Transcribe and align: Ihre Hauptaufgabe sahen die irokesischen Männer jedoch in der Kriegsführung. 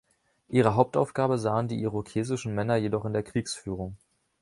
Ihre 0.49 0.73
Hauptaufgabe 0.75 1.37
sahen 1.37 1.67
die 1.67 1.79
irokesischen 1.79 2.55
Männer 2.55 2.75
jedoch 2.75 3.05
in 3.05 3.13
der 3.13 3.21
Kriegsführung. 3.21 3.97